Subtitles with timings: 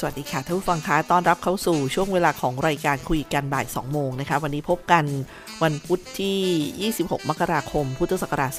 [0.00, 5.04] สวัสดีค่ะท่านผู้ฟังคะต้อนรับเข้าสู่ช่วงเวลาของรายการคุยกันบ่าย 2 โมงนะคะ วันนี้พบกัน
[5.62, 8.52] วันพุธที่ 26 มกราคม พุทธศักราช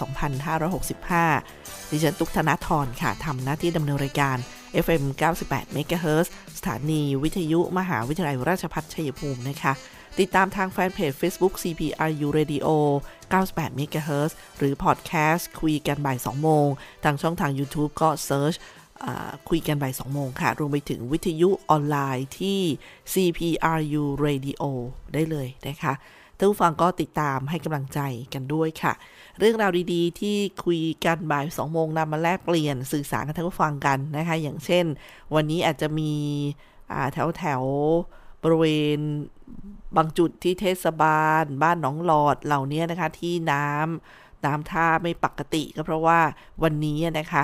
[1.17, 4.37] 2565 ดิฉันตุกธนาธรค่ะทำหน้าที่ดำเนินรายการ
[4.85, 5.03] FM
[5.41, 9.73] 98 MHz สถานีวิทยุมหาวิทยาลัยราชภัฏชัยภูมินะคะ
[10.19, 12.67] ติดตามทางแฟนเพจ Facebook CPRU Radio
[13.33, 16.67] 98 MHz หรือพอดแคสต์คุยกันบ่าย 2 โมง
[17.03, 18.55] ทางช่องทาง YouTube ก็เซิร์ช
[19.49, 22.59] คุยกันบ่าย2โมงค่ะ รวมไปถึงวิทยุออนไลน์ที่
[23.13, 24.63] CPRU Radio
[25.13, 25.93] ได้เลยนะคะ
[26.37, 27.99] ท่านผู้ฟังก็ติดตามให้กำลังใจ
[28.33, 28.93] กันด้วยค่ะ
[29.39, 34.85] เรื่องราวดีๆ ที่คุยกันบ่าย2โมงนำมาแลกเปลี่ยนสื่อสารกับท่านผู้ฟังกันนะคะ อย่างเช่น
[35.35, 36.13] วันนี้อาจจะมี
[37.13, 37.63] แถวแถว
[38.43, 38.65] บริเว
[38.97, 38.99] ณ
[39.97, 46.19] บางจุดที่เทศบาล บ้านหนองหลอดเหล่านี้นะคะที่น้ำน้ำท่าไม่ปกติก็เพราะว่า
[46.63, 47.43] วันนี้นะคะ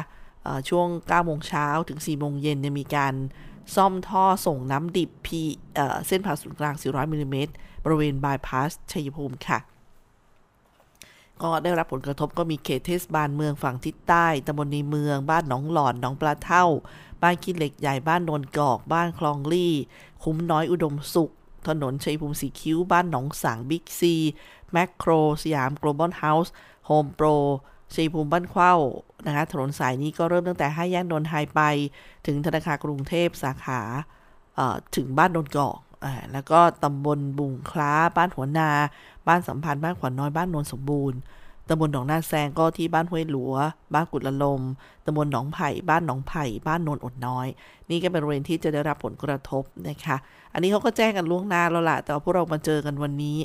[0.70, 3.14] ช่วง9โมงเช้าถึง4โมงเย็นมีการ
[3.76, 5.42] ซ่อมท่อส่งน้ำดิบพี
[6.08, 7.54] เส้นผ่าศูนย์กลาง 400มิลลิเมตร
[7.84, 9.60] บริเวณบายพาสชัยภูมิค่ะ
[11.42, 16.66] ก็ได้รับผลกระทบก็มีเขตเทศบาลเมืองฝั่งทิศใต้ตำบลในเมือง บ้านหนองหลอนหนองปลาเท่า
[17.22, 19.74] บ้านคิดเหล็กใหญ่บ้านโนนกอก บ้านคลองลี่
[20.24, 21.32] คุ้มน้อยอุดมสุข
[21.68, 24.14] ถนนชัยภูมิสีคิ้ว บ้านหนองสังข์บิ๊กซี
[24.72, 25.12] แมคโคร
[25.42, 26.54] สยามโกลบอลเฮาส์
[26.86, 27.28] โฮมโปร
[27.94, 28.74] ชัยภูมิบ้านเขว้า
[29.26, 31.62] นะคะถนนสายนี้ก็เริ่มตั้งแต่ห้าแยกโนนไฮไป
[32.26, 33.82] ถึงธนาคารกรุงเทพสาขา
[34.96, 35.78] ถึงบ้านโนนกอก
[36.32, 38.70] แล้วก็ตำบลบุงคล้า บ้านหัวนา
[39.28, 41.20] บ้านสัมพันธ์บ้านขวัญน้อยบ้านโนนสมบูรณ์
[41.70, 43.54] ตำบลหนองนาแซงก็ที่บ้านห้วยหลัว
[43.94, 44.62] บ้านกุดละลม
[45.06, 47.48] ตำบลหนองไผ่ บ้านหนองไผ่ บ้านโนนอดน้อย
[47.90, 50.18] นี่ก็เป็นบริเวณที่จะได้รับผลกระทบนะคะ
[50.54, 53.38] อันนี้เขาก็แจ้งกันล่วงหน้าแล้วล่ะ แต่พวกเรามาเจอกันวันนี้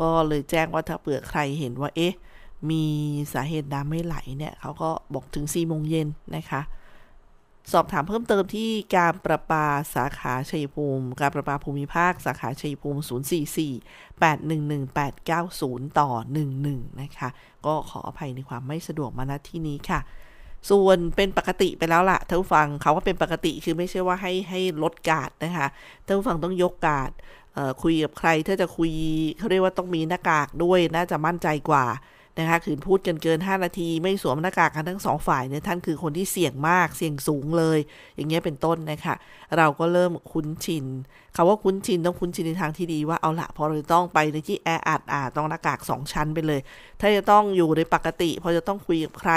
[0.00, 2.12] ก็เลยแจ้งว่าถ้าเผื่อใครเห็นว่า เอ๊ะ
[2.70, 2.84] มี
[3.32, 6.62] สาเหตุน้ำไม่ไหลเนี่ยเขาก็บอกถึง4โมงเย็นนะคะ
[7.72, 13.00] สอบถามเพิ่มเติมที่การประปาสาขาชัยภูมิ การประปาภูมิภาค สาขาชัยภูมิ
[13.60, 16.10] 044 811 890 ต่อ
[16.54, 17.28] 11 นะคะ
[17.66, 20.00] ก็ขออภัยในความไม่สะดวกมาณที่นี้ค่ะ
[20.70, 25.66] ส่วนเป็นปกติไปแล้วล่ะท่านผู้ฟังเขาว่าเป็นปกติคือไม่ใช่ว่าให้ให้ลดกาดนะคะ
[26.04, 27.10] ท่านผู้ฟังต้องยกกาด
[27.82, 28.90] คุยกับใครถ้าจะคุย
[29.38, 31.84] เขาเรียกว่าต้องมีหน้ากากด้วยน่าจะมั่นใจกว่า
[32.38, 37.78] นะคะขืนพูดกันเกิน 5 นาทีไม่สวมหน้ากากกันทั้งสองฝ่ายเนี่ยท่านคือคนที่เสี่ยงมากเสี่ยงสูงเลย
[38.16, 39.14] อย่างเงี้ยเป็นต้นนะคะ
[39.56, 40.86] เราก็เริ่มคุ้นชิน
[41.36, 46.60] คาว่าคุ้นชินต้องคุ้นชินในทางที่ดีว่าเอาละพอเราต้องไปในที่แออัดอ่าต้องหน้ากาก2ชั้นไปเลย
[47.00, 49.32] ถ้าจะต้องอยู่ในปกติ พอจะต้องคุยกับใคร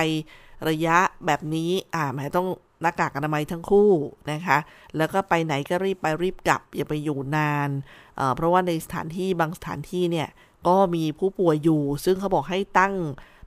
[0.70, 2.48] ระยะแบบนี้อ่าหมายต้อง
[2.82, 3.90] หน้ากากอนามัยทั้งคู่
[4.32, 4.58] นะคะ
[4.98, 7.70] แล้วก็ไปไหนก็รีบไปรีบกลับ อย่าไปอยู่นาน
[8.16, 10.28] เเพราะว่าในสถานที่บางสถานที่เนี่ย
[10.68, 12.94] ก็มีผู้ป่วยอยู่ ซึ่งเขาบอกให้ตั้ง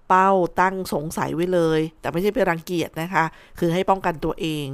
[0.08, 0.30] เป้า
[0.60, 3.24] ตั้งสงสัยไว้เลย แต่ไม่ใช่ไปรังเกียจนะคะ
[3.58, 4.66] คือให้ป้องกันตัวเอง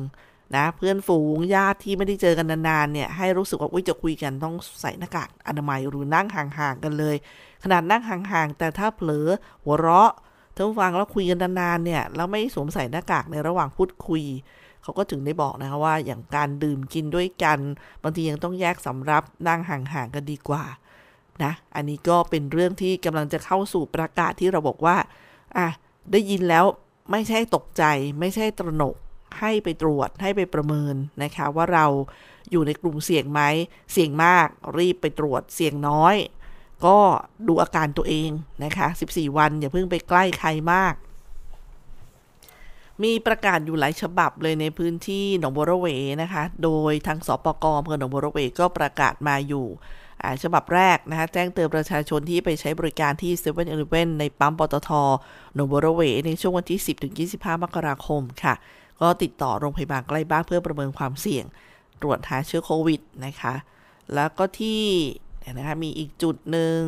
[0.57, 7.17] นะเพื่อนฝูงญาติที่ไม่ได้เจอกันนานๆเนี่ยให้รู้สึกว่าอุ้ยจะคุยกันต้องใส่หน้ากากอนามัยหรือนั่งห่างๆกันเลย
[7.65, 9.29] ขนาดนั่งห่างๆ แต่ถ้าเผลอ
[9.65, 10.13] หัวเราะ
[10.55, 14.23] ท่านฟังแล้วคุยกันนานๆเนี่ยแล้วไม่สวมใส่หน้ากากในระหว่างพูดคุย
[14.83, 17.59] เขาก็ถึงได้บอกนะคะว่าอย่างการดื่มกินด้วยกัน
[18.03, 20.65] บางทียังต้องแยกสำรับนั่งห่างๆกันดีกว่า
[21.45, 24.97] นะ อันนี้ก็เป็นเรื่องที่กำลังจะเข้าสู่ประกาศที่เราบอกว่า
[25.57, 25.69] อะ
[26.13, 26.65] ได้ยินแล้ว
[27.11, 27.85] ไม่ใช่ตกใจ
[28.21, 28.95] ไม่ใช่ตระหนก
[29.41, 31.87] ให้ไปตรวจให้ไปประเมินนะคะ ว่าเรา
[32.51, 33.41] อยู่ในกลุ่มเสี่ยงไหม
[33.93, 34.47] เสี่ยงมาก
[34.79, 36.17] รีบไปตรวจเสี่ยงน้อย
[36.87, 36.99] ก็
[37.49, 38.31] ดูอาการตัวเอง
[38.65, 40.95] นะคะ 14 วันอย่าเพิ่งไปใกล้ใครมาก
[43.03, 45.87] มีประกาศอยู่หลายฉบับเลยในพื้นที่หนองบัวระเว
[46.23, 49.67] นะคะ โดยทางสปกอำเภอหนองบัวระเวก็ประกาศมาอยู่
[50.43, 53.63] ฉบับแรกนะคะแจ้งเตือนประชาชนที่ไปใช้บริการที่7 e เ e ่
[54.03, 54.91] e อในปั๊มปตท
[55.55, 56.81] โนบรเวในช่วงวันที่
[57.27, 58.55] 10-25 มกราคมค่ะ
[59.01, 61.45] ก็ติดต่อโรงพยาบาลใกล้บ้านเพื่อประเมินความเสี่ยง
[62.01, 63.55] ตรวจหาเชื้อโควิดนะคะ
[64.15, 64.83] แล้วก็ที่
[65.57, 66.81] นะคะมีอีกจุดหนึ่ง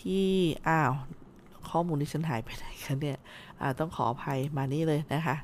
[0.00, 0.28] ที่
[0.68, 0.92] อ้าว
[1.70, 3.18] ข้อมูลที่ฉันหายไปไหนคะเนี่ย
[3.78, 5.36] ต้องขออภัยมานี่เลยนะคะ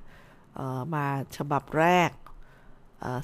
[0.94, 1.06] มา
[1.36, 2.10] ฉบับแรก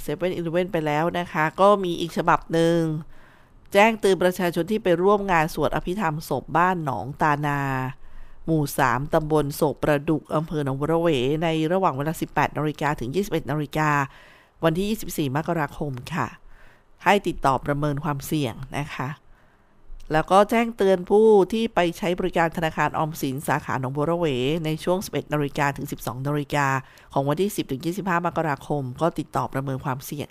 [0.03, 2.79] เซเว่นอีเลเว่นไปแล้วนะคะ ก็มีอีกฉบับหนึ่ง
[3.73, 7.61] แจ้งเตือนประชาชนที่ไปร่วมงานสวดอภิธรรมศพบ้านหนองตานา
[8.47, 11.09] หมู่ 3 ตำบลโศกประดุกอำเภอหนองบัวเว
[11.43, 13.91] ในระหว่างเวลา 18นาฬิกาถึง 21นาฬิกา
[14.65, 16.29] วันที่ 24 มกราคมค่ะ
[17.05, 19.09] ให้ติดต่อประเมินความเสี่ยงนะคะ
[20.13, 24.27] แล้วก็แจ้งเตือนผู้ที่ไปใช้บริการธนาคารออมสินสาขาหนองบัวระเว
[24.65, 26.67] ในช่วง 11นาฬิกาถึง 12นาฬิกา
[27.13, 30.29] ของวันที่ 10ถึง25 มกราคม ก็ติดต่อประเมินความเสี่ยง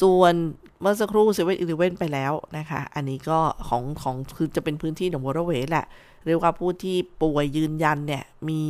[0.00, 0.34] ส่วน
[0.80, 5.86] เมื่อสักครู่เซเว่นอีเลเวนไปแล้วนะคะ อันนี้ก็ของของคือจะเป็นพื้นที่หนองบัวระเวแหละ
[6.26, 8.62] เรียกว่าผู้ที่ป่วยยืนยันเนี่ยมี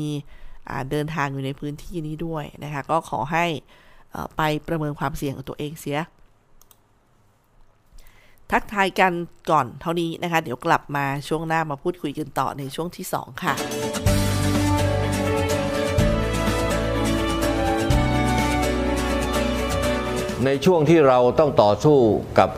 [0.90, 3.46] เดินทางอยู่ในพื้นที่นี้ด้วยนะคะ ก็ขอให้
[4.36, 5.98] ไปประเมินความเสี่ยงของตัวเองเสีย
[8.50, 9.12] ทักทายกัน
[9.50, 13.54] ก่อนเท่านี้นะคะ เดี๋ยวกลับมาช่วงหน้ามาพูดคุยกันต่อในช่วงที่ 2 ค่ะ
[20.46, 21.98] ในช่วงที่เราต้องต่อสู้
[22.38, 22.48] กับ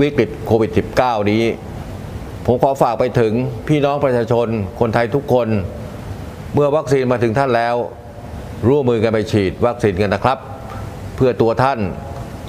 [0.00, 0.70] วิกฤตโควิด
[1.00, 1.42] -19 นี้
[2.46, 3.32] ผมขอฝากไปถึง
[3.68, 4.48] พี่น้องประชาชน
[4.80, 5.48] คนไทยทุกคน
[6.54, 7.76] เมื่อวัคซีนมาถึงท่านแล้ว
[8.68, 10.38] ร่วมมือกันไปฉีดวัคซีนกันนะครับ
[11.16, 11.78] เพื่อตัวท่าน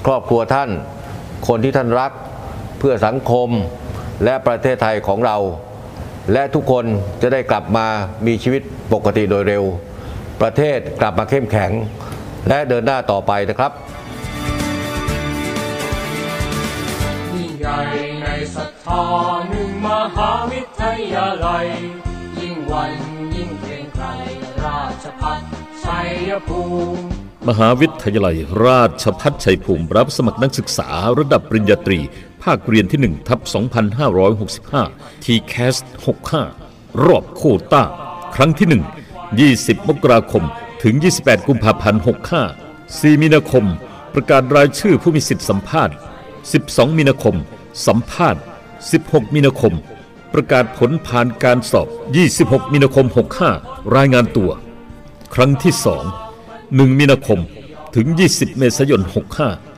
[0.06, 0.70] ครอบครัวท่าน
[1.48, 2.12] คนที่ท่านรัก
[2.78, 3.48] เพื่อสังคม
[4.24, 5.36] และประเทศไทยของเรา
[6.32, 6.84] และทุกคน
[7.22, 7.86] จะได้กลับมา
[8.26, 8.62] มีชีวิต
[8.92, 9.64] ปกติโดยเร็ว
[10.42, 11.70] ประเทศกลับมาเข้มแข็ง
[12.48, 13.72] และเดินหน้าต่อไปนะครับ
[17.34, 17.78] ยิ่งใหญ่
[18.22, 19.04] ในศรัทธา
[19.50, 20.82] หนึ่งมหาวิท
[21.12, 21.66] ยาลัย
[22.40, 22.92] ยิ่งวัน
[23.34, 24.06] ยิ่งเกรงไกร
[24.64, 25.40] ราชพัฒ
[25.84, 26.62] ชัยภู
[26.94, 27.02] มิ
[27.48, 28.36] มหาวิทยาลัย
[28.66, 30.88] ราชพัฒชัยภูมิรับสมัครนักศึกษา
[31.18, 32.00] ระดับปริญญาตรี
[32.46, 33.40] ภาคเรียนที่1ทับ
[34.72, 35.76] 2565ทีแคส
[36.40, 37.82] 65 รอบโคต้า
[38.34, 38.68] ครั้งที่
[39.38, 40.44] 1 20 มกราคม
[40.82, 42.02] ถึง 28 กุมภาพันธ์
[42.60, 43.64] 65 4 มีนาคม
[44.14, 45.94] ประกาศรายชื่อผู้มีสิทธิสัมภาษณ์
[46.46, 47.36] 12 มีนาคม
[47.86, 48.40] สัมภาษณ์
[48.88, 49.74] 16 มีนาคม
[50.32, 51.88] ประกาศผลผ่านการสอบ
[52.30, 53.06] 26 มีนาคม
[53.50, 54.50] 65 รายงานตัว
[55.34, 55.72] ครั้งที่
[56.34, 57.40] 2 1 มีนาคม
[57.96, 59.02] ถึง 20 เมษายน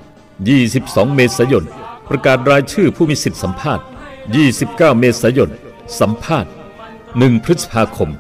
[0.05, 1.67] 65 22 เมษายน
[2.11, 3.85] ประกาศรายชื่อผู้มีสิทธิสัมภาษณ์
[4.39, 5.51] 29 เมษายน
[6.01, 6.51] สัมภาษณ์
[6.99, 8.11] 1 พฤษภาคม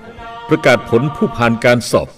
[0.49, 2.09] ประกาศผลผู้ผ่านการสอบ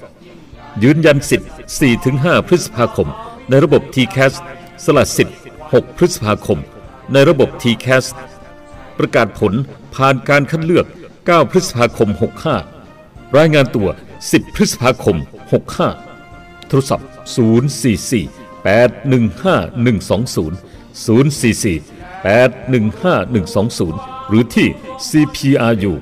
[0.82, 1.50] ยืนยันสิทธิ์
[1.98, 3.08] 4-5 พฤษภาคม
[3.48, 4.34] ในระบบ TCAS
[4.84, 5.36] สละสิทธิ์
[5.66, 6.58] 6 พฤษภาคม
[7.12, 8.06] ในระบบ TCAS
[8.98, 9.52] ประกาศผล
[9.94, 10.86] ผ่านการคัดเลือก
[11.18, 12.08] 9 พฤษภาคม
[12.74, 13.88] 65 รายงานตัว
[14.20, 15.16] 10 พฤษภาคม
[15.92, 17.08] 65 โทรศัพท์
[17.84, 21.80] 044 815 120 044
[22.24, 23.30] 815
[23.86, 24.68] 120 หรือที่
[25.08, 25.94] cpru.ac.th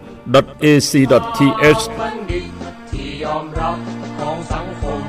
[2.91, 3.77] ที่ยอมรับ
[4.19, 5.03] ของสังคม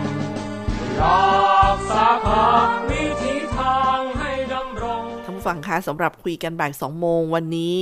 [1.02, 2.48] รักษาภา
[2.90, 7.78] วิธีทางให้ดำรงท่านผู้ฟังคะสำหรับคุยกันบ่ายสองโมงวันนี้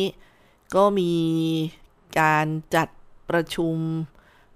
[0.75, 1.13] ก็มี
[2.19, 2.45] การ
[2.75, 2.87] จัด
[3.29, 3.75] ประชุม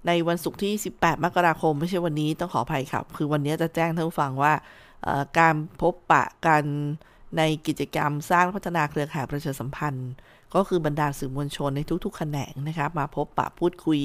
[0.08, 4.54] ในวันศุกร์ที่ 18 มกราคม ไม่ใช่วันนี้ต้องขออภัยครับ คือวันนี้จะแจ้งท่านผู้ฟังว่า
[5.40, 6.64] การพบปะกัน
[7.38, 10.12] ในกิจกรรมสร้างพัฒนาเครือข่ายประชาสัมพันธ์
[10.56, 14.02] ก็คือบรรดาสื่อมวลชนในทุกๆ แขนงนะครับมาพบปะพูดคุย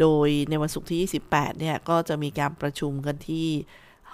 [0.00, 3.48] โดยในวันศุกร์ที่ 28 เนี่ย ก็จะมีการประชุมกันที่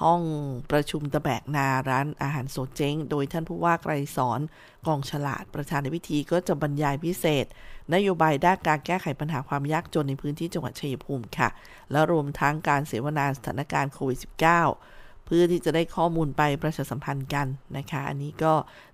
[0.02, 0.22] ห้อง
[0.70, 4.40] ประชุมตะแบกนาร้านอาหารโซเจ๊งโดยท่านผู้ว่าไกรสอน
[4.86, 7.46] กองฉลาดประธานในพิธีก็จะบรรยายพิเศษ
[7.94, 11.48] นโยบายด้านการแก้ไขปัญหาความยากจนในพื้นที่จังหวัดชัยภูมิค่ะ
[11.90, 15.01] และรวมทั้งการเสวนาสถานการณ์โควิด -19
[15.34, 17.46] พื่อที่จะได้ข้อมูลไปประชาสัมพันธ์กัน
[17.76, 18.52] นะคะ อันนี้ก็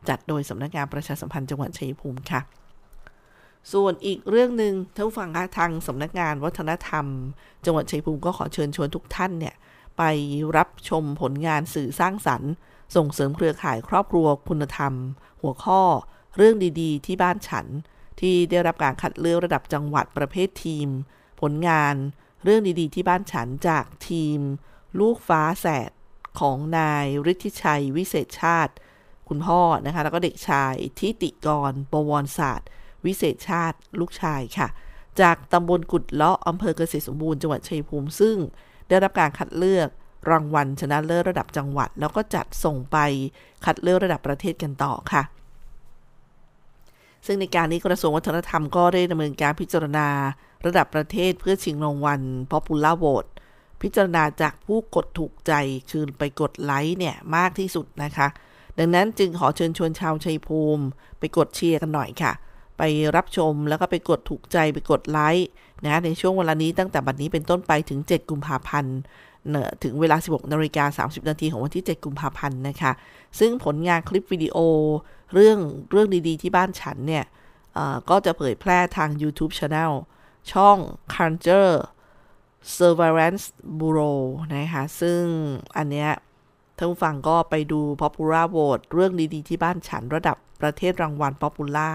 [0.09, 2.41] จัดโดยสำนักงานประชาสัมพันธ์จังหวัดชัยภูมิค่ะ
[3.73, 7.07] ส่วนอีกเรื่องหนึ่งท่านฟังคะทางสำนักงานวัฒนธรรม
[7.65, 9.55] จังหวัดชัยภูมิก็ขอเชิญชวนทุกท่านเนี่ย
[9.99, 10.03] ไป
[10.57, 12.51] รับชมผลงานสื่อสร้างสรรค์
[12.97, 14.93] ส่งเสริมเครือข่ายครอบครัวคุณธรรม
[15.43, 15.83] หัวข้อ
[16.37, 17.67] เรื่องดีๆ ที่บ้านฉัน
[18.21, 20.89] ที่ได้รับการคัดเลือกระดับจังหวัดประเภททีม
[21.41, 21.95] ผลงาน
[22.45, 24.39] เรื่องดีๆ ที่บ้านฉันจากทีม
[25.01, 25.91] ลูกฟ้าแสด
[26.39, 28.75] ของนายฤทธิชัยวิเศษชาติ
[29.29, 32.69] คุณพ่อนะคะ แล้วก็เด็กชายทิติกรบวรศาสตร์
[33.07, 34.69] วิเศษชาติลูกชายค่ะ
[35.21, 38.37] จากตำบลกุดเลาะอำเภอเกษตรสมบูรณ์จังหวัดชัยภูมิ ซึ่ง
[38.89, 39.89] ได้รับการคัดเลือก
[40.31, 42.97] รางวัลชนะเลิศระดับจังหวัด แล้วก็จัดส่งไป
[43.65, 45.23] คัดเลือกระดับประเทศกันต่อค่ะ
[47.27, 50.09] ซึ่งในการนี้กระทรวงวัฒนธรรมก็ได้ดำเนินการพิจารณา
[50.67, 52.21] ระดับประเทศเพื่อชิงรางวัล
[52.53, 53.31] Popular Vote
[53.83, 55.53] พิจารณาจากผู้กดถูกใจ
[55.91, 58.29] คือไปกดไลค์เนี่ยมากที่สุดนะคะ
[58.79, 60.85] ดังนั้นจึงขอเชิญชวนชาวชัยภูมิ
[61.19, 62.33] ไปกดเชียร์กันหน่อยค่ะ
[62.79, 62.83] ไป
[63.17, 65.49] รับชมแล้วก็ไปกดถูกใจไปกดไลค์
[65.85, 68.97] นะในช่วงเวลานี้ตั้งแต่บัดนี้เป็นต้นไปถึง 7 กุมภาพันธ์
[69.83, 72.93] ถึงเวลา 16นาฬิกา30 นาทีของวันที่ 7 กุมภาพันธ์นะคะ
[73.39, 74.57] ซึ่งผลงานคลิปวิดีโอ
[75.35, 75.59] เรื่อง
[75.91, 77.25] เรื่องดีๆ ที่บ้านฉันเนี่ย
[78.11, 79.93] ก็จะเผยแพร่ทาง YouTube Channel
[80.53, 80.79] ช่อง
[81.15, 81.69] c u n g e r
[82.77, 83.47] Surveillance
[83.79, 84.19] Bureau
[84.57, 85.23] นะคะ ซึ่ง
[85.77, 86.11] อันเนี้ย
[86.77, 91.95] ท่านผู้ฟังก็ไปดู Popular Vote เรื่องดีๆ ที่บ้านฉันระดับประเทศรางวัล Popular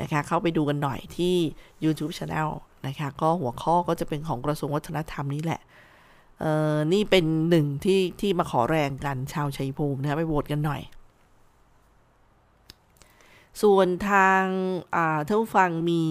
[0.00, 1.34] นะคะ เข้าไปดูกันหน่อยที่
[1.84, 2.50] YouTube Channel
[2.86, 5.60] นะคะ ก็หัวข้อก็จะเป็นของกระทรวงวัฒนธรรมนี่แหละ
[6.40, 10.82] เอ่อ นี่เป็นหนึ่งที่ที่มาขอแรงกันชาวชัยภูมินะไปโหวตกันหน่อย
[13.62, 14.42] ส่วนทาง
[15.26, 16.04] ท่านผู้ฟังมี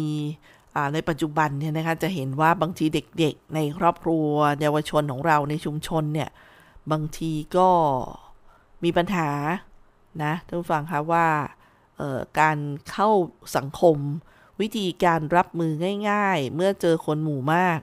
[0.93, 4.27] ในปัจจุบันเนี่ยนะคะจะเห็นว่าบางทีเด็กๆ ในครอบครัว
[4.61, 6.29] เยาวชนของเราในชุมชนเนี่ย
[6.91, 7.69] บางทีก็
[8.83, 9.29] มีปัญหา
[10.23, 11.27] นะท่านฟังคะว่า
[12.39, 12.57] การ
[12.91, 13.09] เข้า
[13.57, 13.97] สังคม
[14.61, 15.71] วิธีการรับมือ
[16.09, 17.79] ง่าย ๆ เมื่อเจอคนหมู่มาก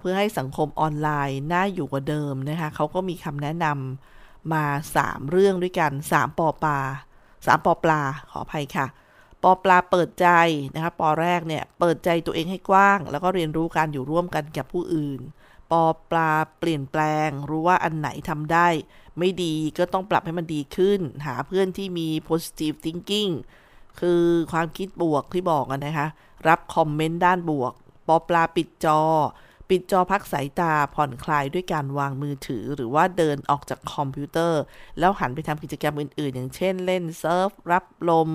[0.00, 4.64] เพื่อให้สังคมออนไลน์น่าอยู่กว่าเดิมนะคะเขาก็มีคำแนะนำมา
[4.98, 6.78] 3 เรื่องด้วยกัน 3ปอปลา
[7.26, 8.86] 3ปอปลาขออภัยค่ะ
[9.50, 10.28] อปลาเปิดใจ
[10.74, 15.20] นะคะปอแรกเนี่ยเปิดใจตัวเองให้กว้าง แล้วก็เรียนรู้การอยู่ร่วมกันกับผู้อื่น
[15.70, 18.68] ปอปลาเปลี่ยนแปลง รู้ว่าอันไหนทำได้
[19.18, 23.32] ไม่ดีก็ต้องปรับให้มันดีขึ้น หาเพื่อนที่มี positive thinking
[24.00, 26.08] คือความคิดบวกที่บอกกันนะคะ
[26.48, 27.72] รับคอมเมนต์ด้านบวก
[28.08, 29.00] ปอปลาปิดจอ
[29.70, 34.60] ปิดจอพักสายตาผ่อนคลายด้วยการวางมือถือ หรือว่าเดินออกจากคอมพิวเตอร์
[34.98, 38.30] แล้วหันไปทำกิจกรรมอื่น ๆ อย่างเช่นเล่นเซิร์ฟ รับลม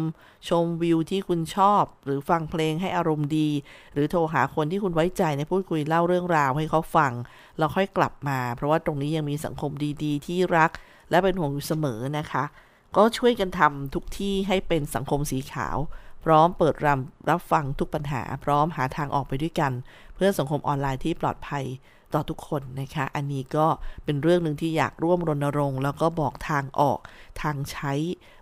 [0.49, 3.49] ชมวิวที่คุณชอบ หรือฟังเพลงให้อารมณ์ดี
[3.93, 7.13] หรือโทรหาคนที่คุณไว้ใจในพูดคุยเล่าเรื่องราวให้เขาฟัง
[7.57, 9.71] แล้วค่อยกลับมา เพราะว่าตรงนี้ยังมีสังคม
[10.03, 10.71] ดีๆ ที่รัก
[11.09, 12.43] และเป็นห่วงอยู่เสมอนะคะ
[12.97, 15.77] ก็ช่วยกันทำทุกที่ให้เป็นสังคมสีขาว
[16.25, 19.71] พร้อมเปิดรับรับฟังทุกปัญหา พร้อมหาทางออกไปด้วยกัน
[20.23, 21.65] พื่อสังคมออนไลน์ที่ปลอดภัย
[22.13, 23.67] ต่อทุกคนนะคะ อันนี้ก็
[24.05, 26.99] เป็นเรื่องหนึ่งที่อยากร่วมรณรงค์ แล้วก็บอกทางออก
[27.41, 27.93] ทางใช้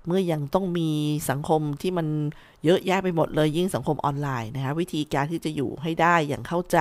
[0.06, 0.90] เมื่อยังต้องมี
[1.30, 2.08] สังคมที่มัน
[2.66, 6.78] เยอะแยะไปหมดเลยยิ่งสังคมออนไลน์นะคะวิธีการที่จะอยู่ให้ได้อย่างเข้าใจ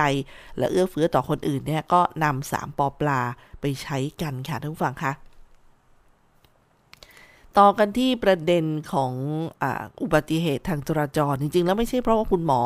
[0.57, 3.21] และเอื้อเฟื้อต่อคนอื่นเนี่ยก็นำสามปอปลา
[3.61, 5.28] ไปใช้กันค่ะทุกฝั่งค่ะ
[7.57, 9.13] ต่อกันที่ประเด็นของ
[9.61, 9.65] อ
[10.01, 12.61] อุบัติเหตุทางจราจร จริง ๆ แล้วไม่ใช่เพราะว่าคุณหมอ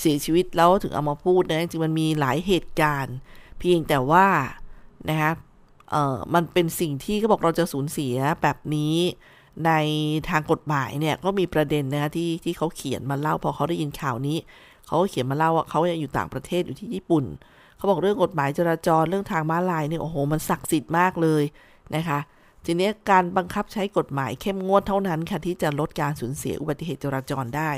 [0.00, 3.16] เสียชีวิตแล้วถึงเอามาพูดนะ จริงมันมีหลายเหตุการณ์
[3.58, 4.26] เพียงแต่ว่า
[5.10, 5.32] นะคะ
[5.90, 8.96] เอ่อมันเป็นสิ่งที่เขาบอกเราจะสูญเสียแบบนี้
[9.66, 9.72] ใน
[10.30, 14.38] ทางกฎหมายเนี่ยก็มีประเด็นนะคะที่ที่เขาเขียนมาเล่าพอเขาได้ยินข่าวนี้
[14.86, 17.24] เขาเขียนมาเล่าว่าเขาอยู่ต่างประเทศอยู่ที่ญี่ปุ่น
[17.76, 21.42] เขาบอกเรื่องกฎหมายจราจรเรื่องทางม้าลายเนี่ยโอ้โหมันศักดิ์สิทธิ์มากเลย
[21.96, 22.18] นะคะ
[22.66, 27.70] ทีนี้การบังคับใช้กฎหมายเข้มงวดเท่านั้นค่ะที่จะลดการสูญเสียอุบัติเหตุจราจรได้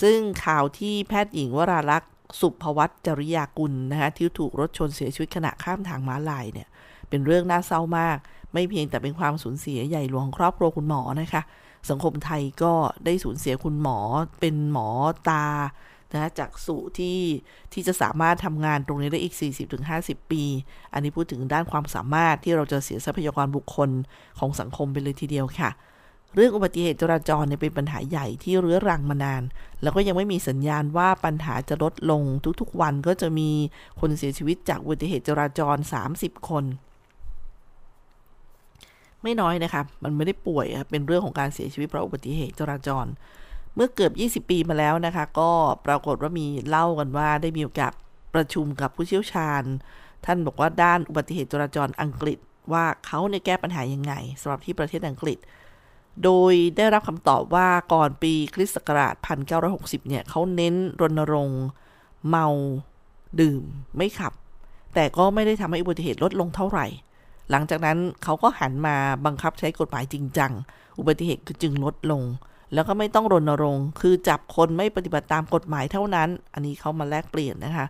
[0.00, 6.68] ซึ่งข่าวที่แพทย์หญิงวราลักษณ์สุภวัตจริยากุลนะคะที่ถูกรถชนเสียชีวิตขณะข้ามทางม้าลายเนี่ย
[7.08, 8.18] เป็นเรื่องน่าเศร้ามาก
[8.52, 11.42] ไม่เพียงแต่เป็นความสูญเสียใหญ่หลวงครอบครัวคุณหมอนะคะ
[11.90, 12.72] สังคมไทยก็
[13.04, 13.98] ได้สูญเสียคุณหมอ
[14.40, 14.88] เป็นหมอ
[15.30, 15.46] ตา
[16.14, 17.18] นะจากสู่ที่
[17.72, 19.34] ที่จะสามารถทำงานตรงนี้ได้อีก
[19.82, 20.42] 40-50 ปี
[20.92, 23.90] อันนี้พูดถึงด้านความสามารถที่เราจะเสียทรัพยากรบุคคล
[24.38, 25.70] ของสังคมไปเลยทีเดียวค่ะ
[26.34, 29.42] เรื่องอุบัติเหตุจราจรเนี่ยเป็นปัญหาใหญ่ที่เรื้อรังมานาน
[29.82, 32.22] แล้วก็ยังไม่มีสัญญาณว่าปัญหาจะลดลง
[32.60, 33.50] ทุกๆ วันก็จะมี
[34.00, 35.76] คนเสียชีวิตจากอุบัติเหตุจราจร
[36.12, 36.64] 30 คน
[39.22, 43.06] ไม่น้อยนะคะ มันไม่ได้ป่วยเป็นเรื่องของการเสียชีวิตเพราะอุบัติเหตุจราจร
[43.74, 44.10] เมื่อเกือ
[44.40, 45.50] บ 20 ปีมาแล้วนะคะ ก็
[45.86, 47.92] ปรากฏว่ามีเล่ากันว่าได้มีโอกาส
[48.34, 49.62] ประชุมกับผู้เชี่ยวชาญ
[50.24, 52.38] ท่านบอกว่าด้านอุบัติเหตุจราจรอังกฤษ
[52.72, 55.38] ว่าเขาในแก้ปัญหายังไงสำหรับที่ประเทศอังกฤษ
[56.24, 59.14] โดยได้รับคำตอบว่าก่อนปีคริสต์ศักราช
[59.60, 61.64] 1960 เนี่ยเขาเน้นรณรงค์
[62.28, 62.46] เมา
[63.40, 63.62] ดื่ม
[63.96, 64.32] ไม่ขับ
[64.94, 66.86] แต่ก็ไม่ได้ทำให้อุบัติเหตุลดลงเท่าไหร่
[67.50, 68.96] หลังจากนั้นเขาก็หันมา
[69.26, 70.52] บังคับใช้กฎหมายจริงจัง
[70.98, 72.22] อุบัติเหตุก็จึงลดลง
[72.74, 77.86] แล้วก็ไม่ต้องรณรงค์ คือจับคนไม่ปฏิบัติตามกฎหมายเท่านั้น อันนี้เขามาแลกเปลี่ยนนะคะ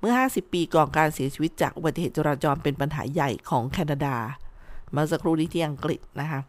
[0.00, 4.16] เมื่อ 50 ปีก่อนการเสียชีวิตจากอุบัติเหตุจราจรเป็นปัญหาใหญ่ของแคนาดา
[4.94, 6.40] มาสักครู่นี้ที่อังกฤษนะคะ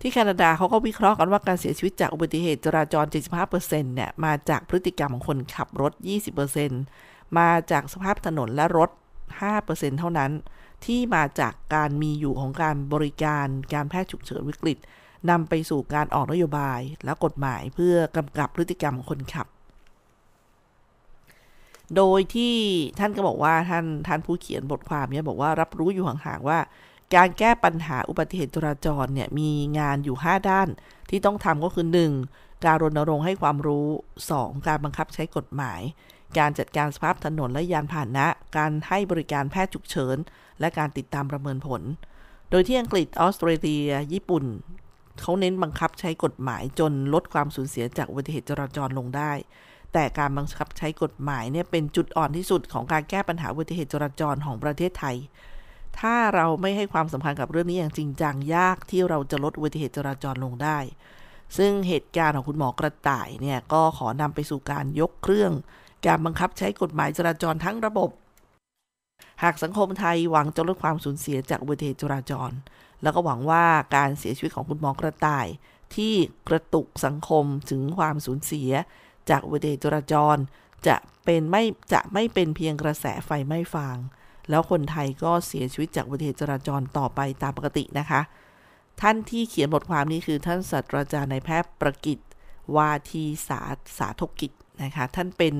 [0.00, 3.04] ที่แคนาดาเขาก็วิเคราะห์กันว่าการเสียชีวิตจากอุบัติเหตุจราจร
[3.50, 5.92] 75%เนี่ยมาจากพฤติกรรมของคนขับรถ
[6.64, 8.90] 20%มาจากสภาพถนนและรถ
[9.44, 10.30] 5%เท่านั้น
[10.84, 14.78] ที่มาจากการมีอยู่ของการบริการการแพทย์ฉุกเฉินวิกฤต
[15.30, 19.46] นำไปสู่การออกนโยบายและกฎหมายเพื่อกำกับพฤติกรรมของคนขับ
[21.96, 22.56] โดยที่
[22.98, 26.58] ท่านก็บอกว่าท่านท่านผู้เขียนบทความเนี่ยบอกว่ารับรู้อยู่ห่างๆว่า
[27.14, 30.68] การแก้ปัญหาอุบัติเหตุจราจรเนี่ยมีงานอยู่ 5 ด้าน
[31.10, 31.86] ที่ต้องทำก็คือ
[32.24, 32.64] 1.
[32.64, 33.86] การรณรงค์ให้ความรู้
[34.28, 34.66] 2.
[34.66, 35.80] การบังคับใช้กฎหมาย
[36.38, 40.16] การจัดการสภาพถนนและยานพาหนะ การให้บริการแพทย์ฉุกเฉิน
[40.60, 41.82] และการติดตามประเมินผล
[42.50, 44.44] โดยที่อังกฤษ ออสเตรเลีย ญี่ปุ่น
[45.22, 49.32] เขาเน้นบังคับใช้กฎหมายจนลดความสูญเสียจากอุบัติเหตุจราจรลงได้
[49.92, 55.16] แต่การบังคับใช้กฎหมายเนี่ยเป็นจุดอ่อนที่สุดของการแก้ปัญหาอุบัติเหตุจราจรของประเทศไทย
[56.00, 60.78] ถ้าเราไม่ให้ความสำคัญกับเรื่องนี้อย่างจริงจังยากที่เราจะลดอุบัติเหตุจราจรลงได้
[61.58, 65.52] ซึ่งเหตุการณ์ของคุณหมอกระต่ายเนี่ยก็ขอนำไปสู่การยกเครื่อง
[66.06, 68.10] การบังคับใช้กฎหมายจราจรทั้งระบบ
[69.42, 72.50] หากสังคมไทยหวังจะลดความสูญเสียจากอุบัติเหตุจราจร
[73.02, 73.64] แล้วก็หวังว่า
[73.96, 75.46] การเสียชีวิตของคุณหมอกระต่าย
[75.94, 76.14] ที่
[76.48, 78.70] กระตุกสังคมถึงความสูญเสีย
[79.30, 80.36] จากอุบัติเหตุจราจร
[80.86, 81.62] จะเป็นไม่
[81.92, 83.96] จะไม่เป็นเพียงกระแสไฟไหม้ฟาง
[84.50, 88.20] แล้วคนไทยก็เสียชีวิตจากอุบัติเหตุจราจรต่อไปตามปกตินะคะ
[89.00, 92.18] ท่านที่เขียนบทความนี้คือท่านศาสตราจารย์นายแพทย์ประกิต
[92.76, 93.60] วาทีสา
[93.98, 94.52] สาธกิจ
[94.82, 95.54] นะคะท่านเป็น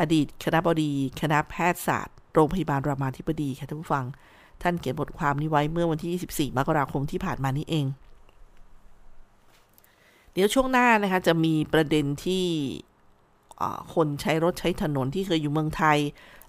[0.00, 4.06] อดีตคณะบดีคณะแพทยศาสตร์ โรงพยาบาลรามาธิบดีค่ะท่านผู้ฟัง
[4.62, 7.86] ท่านเขียนบทความนี้ไว้เมื่อวันที่ 24 มกราคมที่ผ่านมานี้เอง
[10.32, 12.44] เดี๋ยวช่วงหน้านะคะจะมีประเด็นที่
[13.94, 15.98] คนใช้รถใช้ถนนที่เคยอยู่เมืองไทย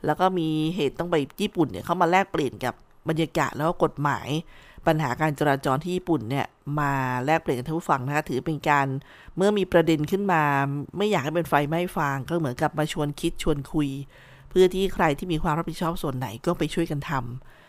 [0.05, 2.73] แล้วก็มีเหตุต้องไปญี่ปุ่นเนี่ยเข้ามาแลกเปลี่ยนกับ
[3.09, 4.27] บรรยากาศแล้วก็กฎหมาย
[4.87, 6.45] ปัญหาการจราจรที่ญี่ปุ่นเนี่ย
[6.79, 6.91] มา
[7.25, 8.87] แลกเปลี่ยนกันท่านผู้ฟังนะคะถือเป็นการ
[9.35, 10.43] เมื่อมีประเด็นขึ้นมา
[10.97, 13.89] ไม่อยากให้เป็นไฟไหม้ฟางก็เหมือนกับมาชวนคิดชวนคุย
[14.49, 17.68] เพื่อที่ใครที่มีความรับผิดชอบส่วนไหนก็ไปช่วยกันทำ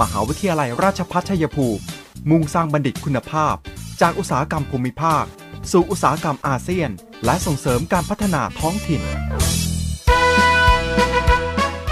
[0.00, 1.80] มหาวิทยาลัยราชภัฏชัยภูมิ
[2.30, 3.54] มุ่งสร้างบัณฑิตคุณภาพ
[4.00, 5.24] จากอุตสาหกรรมภูมิภาค
[5.72, 6.90] สู่อุตสาหกรรมอาเซียน
[7.24, 9.02] และส่งเสริมการพัฒนาท้องถิ่น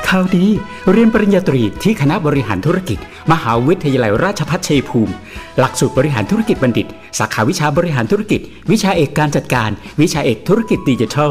[0.09, 0.47] ข่าวดี
[0.91, 2.99] เรียนปริญญาตรีที่คณะบริหารธุรกิจ
[3.33, 5.13] มหาวิทยาลัยราชภัฏชัยภูมิ
[5.59, 6.87] หลักสูตรบริหารธุรกิจบัณฑิต
[7.19, 8.41] สาขาวิชาบริหารธุรกิจ
[8.71, 11.31] วิชาเอกการจัดการ วิชาเอกธุรกิจดิจิทัล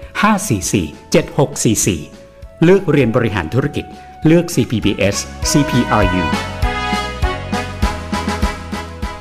[0.19, 3.85] 544 7644 เลือกเรียนบริหารธุรกิจ
[4.25, 5.15] เลือก CPBS
[5.51, 6.23] CPRU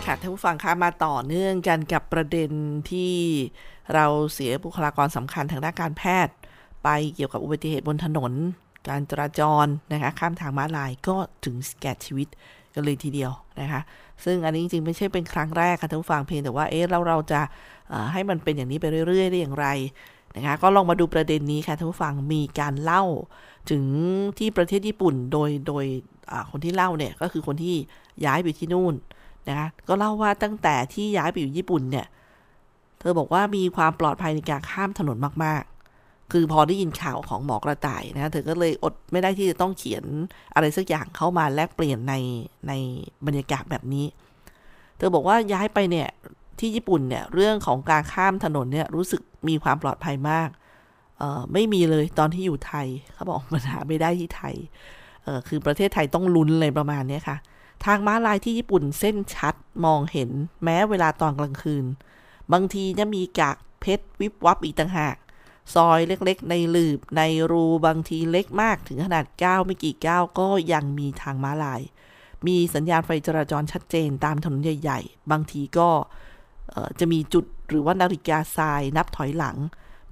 [0.04, 2.50] ค่ะท่านผู้ฟังคะมาต่อเนื่องกันกับประเด็น
[2.90, 3.14] ที่
[3.94, 6.34] เราเสียบุคลากรสำคัญทางด้านการแพทย์
[6.84, 8.32] ไปเกี่ยวกับอุบัติเหตุบนถนน
[8.88, 12.28] การจราจรนะคะข้ามทางม้าลายก็ถึงแก่ชีวิต
[12.74, 13.80] กันเลยทีเดียวนะคะ
[14.24, 17.40] ซึ่งอันนี้จริงๆ ไม่ใช่เป็นครั้งแรกค่ะท่านผู้ฟังเพียงแต่ว่า เอ๊ะเราเราจะ
[18.12, 19.66] ให้มันเป็นอย่างนี้ไปเรื่อยๆ ได้อย่างไร
[20.36, 23.04] นะคะก็ลองมาดูประเด็นนี้ค่ะท่านผู้ฟังมีการเล่า
[23.70, 23.84] ถึง
[24.38, 25.84] ที่ประเทศญี่ปุ่นโดยโดย
[26.50, 27.76] คนที่เล่าเนี่ยก็คือคนที่
[28.24, 28.94] ย้ายไปที่นู่น
[29.48, 32.06] นะคะก็เล่าว่าตั้งแต่ที่ย้ายไปอยู่ญี่ปุ่นเนี่ย
[33.00, 40.04] เธอบอกว่ามีความปลอดภัยในการข้ามถนนมากๆ คือพอได้ยินข่าวของหมอกระต่ายนะเธอก็เลยอดไม่ได้ที่จะต้องเขียน
[40.54, 42.14] อะไรสักอย่างเข้ามาแลกเปลี่ยนใน
[42.68, 42.72] ใน
[43.26, 44.06] บรรยากาศแบบนี้
[44.96, 46.08] เธอบอกว่าย้ายไปเนี่ย
[46.58, 50.48] ที่ญี่ปุ่นเนี่ยเรื่องของการข้ามถนนเนี่ยรู้สึก มีความปลอดภัยมาก
[51.18, 54.54] เออไม่มีเลยตอนที่อยู่ไทยเขาบอกมันหาไม่ได้ที่ไทย
[55.24, 57.36] เออคือประเทศไทยต้องลุ้นเลยประมาณนี้ค่ะ
[57.84, 60.30] ทางม้าลายที่ญี่ปุ่นเส้นชัดมองเห็น
[60.64, 61.84] แม้เวลาตอนกลางคืน
[62.52, 65.16] บางทีจะมีกากเพชรวิบวับอีกต่างหาก
[65.74, 71.80] ซอยเล็กๆ ในหลืบในรูบางทีเล็กมากถึงขนาดก้าวไม่กี่ก้าวก็ยังมีทางม้าลาย
[72.46, 75.88] มีสัญญาณไฟจราจรชัดเจนตามถนนใหญ่ ๆ บางทีก็
[76.98, 79.56] จะมีจุด หรือว่านาฬิกาทรายนับถอยหลัง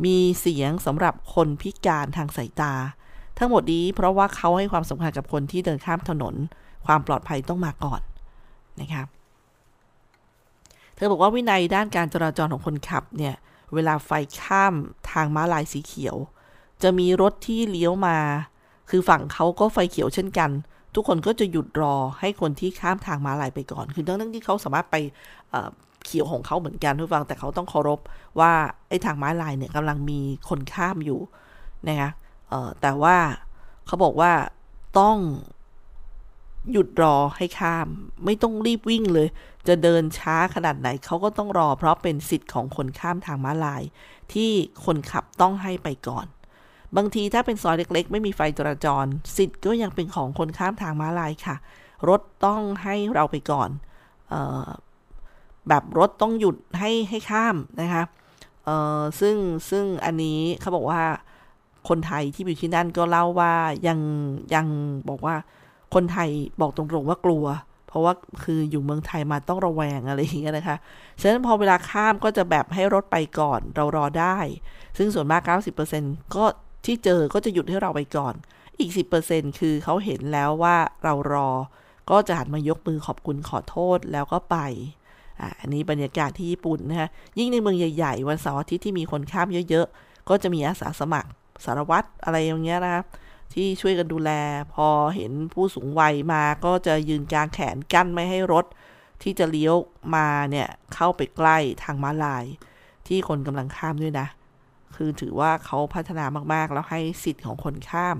[0.05, 2.75] มีเสียงสำหรับคนพิการทางสายตา
[3.39, 6.35] ทั้งหมดนี้เพราะว่าเขาให้ความสำคัญกับคนที่เดินข้ามถนน
[6.87, 8.01] ความปลอดภัยต้องมาก่อน
[8.81, 9.07] นะครับ
[10.95, 13.35] เธอบอกว่าวินัยด้านการจราจรของคนขับเนี่ย
[13.75, 14.75] เวลาไฟข้าม
[15.11, 16.17] ทางม้าลายสีเขียว
[16.83, 18.19] จะมีรถที่เลี้ยวมา
[18.91, 20.51] คือฝั่งเขาก็ไฟเขียวเช่นกัน
[20.95, 24.97] ทุกคนก็จะหยุดรอให้คนที่ข้ามทางม้าลายไปก่อน คือทั้งที่เขาสามารถไป
[26.09, 28.01] เขียวของเขาเหมือนกันทุกฟังแต่เขาต้องเคารพ
[28.41, 28.53] ว่า
[28.89, 31.21] ไอ้ทางม้าลายเนี่ยกำลังมีคนข้ามอยู่
[31.89, 32.11] นะคะ
[32.81, 33.17] แต่ว่า
[33.87, 34.33] เขาบอกว่า
[34.99, 35.17] ต้อง
[36.73, 37.87] หยุดรอให้ข้าม
[38.25, 39.29] ไม่ต้องรีบวิ่งเลย
[39.69, 43.83] จะเดินช้าขนาดไหนเขาก็ต้องรอ เพราะเป็นสิทธิ์ของคนข้ามทางม้าลาย
[44.33, 44.51] ที่
[44.85, 46.27] คนขับต้องให้ไปก่อน
[46.97, 49.05] บางทีถ้าเป็นซอยเล็ก ๆ ไม่มีไฟจราจร
[49.37, 51.57] สิทธิ์ก็ยังเป็นของคนข้ามทางม้าลายค่ะ
[52.09, 53.71] รถต้องให้เราไปก่อน
[55.69, 58.03] แบบรถต้องหยุดให้ให้ข้ามนะคะ
[59.21, 59.37] ซึ่ง
[59.71, 61.01] ซึ่งอันนี้เขาบอกว่า
[61.89, 63.53] คนไทยที่อยู่ที่นั่นก็เล่าว่า
[63.89, 63.99] ยัง
[64.55, 64.67] ยัง
[65.09, 65.35] บอกว่า
[65.95, 66.29] คนไทย
[66.61, 67.45] บอกตรงๆว่ากลัว
[67.89, 68.13] เพราะว่า
[68.45, 70.77] คืออยู่เมืองไทยมาต้องระแวงอะไรอย่างเงี้ยนะคะ
[71.21, 74.37] ฉะนั้นพอเวลาข้ามก็จะแบบให้รถไปก่อนเรารอได้
[74.99, 75.43] ซึ่งส่วนมาก
[75.89, 76.45] 90%ก็
[76.87, 78.35] ที่เจอก็จะหยุดให้เราไปก่อน
[78.81, 78.91] อีก
[79.25, 81.51] 10%คือเขาเห็นแล้วว่าเรารอ
[82.11, 84.57] ก็จะหันมายกมือขอบคุณขอโทษแล้วก็ไป
[85.61, 91.31] อันนี้บรรยากาศที่ญี่ปุ่นนะคะยิ่งในเมืองใหญ่ๆ วันเสาร์อาทิตย์ที่มีคนข้ามเยอะๆ ก็จะมีอาสาสมัคร
[91.65, 93.03] สารวัตรอะไรอย่างเงี้ยนะคะ
[93.55, 94.31] ที่ช่วยกันดูแล
[94.75, 98.65] พอเห็นผู้สูงวัยมาก็จะยืนกลางแขนกั้นไม่ให้รถ
[99.23, 99.75] ที่จะเลี้ยว
[100.15, 102.45] มาเนี่ยเข้าไปใกล้ทางม้าลาย
[103.07, 104.27] ที่คนกำลังข้ามด้วยนะ
[104.97, 106.25] คือถือว่าเขาพัฒนา
[106.55, 108.19] มากๆ แล้วให้สิทธิ์ของคนข้าม